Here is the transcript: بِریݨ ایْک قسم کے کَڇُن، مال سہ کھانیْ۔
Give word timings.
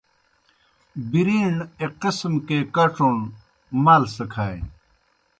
بِریݨ 1.09 1.53
ایْک 1.79 1.93
قسم 2.01 2.33
کے 2.47 2.57
کَڇُن، 2.75 3.17
مال 3.83 4.03
سہ 4.15 4.25
کھانیْ۔ 4.31 4.67